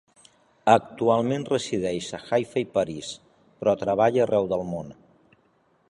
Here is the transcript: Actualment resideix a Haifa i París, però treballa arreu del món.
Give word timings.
Actualment 0.71 1.45
resideix 1.51 2.07
a 2.19 2.21
Haifa 2.29 2.63
i 2.65 2.67
París, 2.79 3.13
però 3.61 3.77
treballa 3.85 4.25
arreu 4.27 4.49
del 4.57 4.67
món. 4.73 4.91